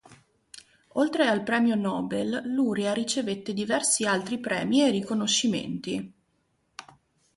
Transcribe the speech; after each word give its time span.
Oltre 0.93 1.27
al 1.27 1.43
premio 1.43 1.75
Nobel, 1.75 2.41
Luria 2.45 2.91
ricevette 2.91 3.53
diversi 3.53 4.03
altri 4.03 4.39
premi 4.39 4.81
e 4.81 4.89
riconoscimenti. 4.89 6.13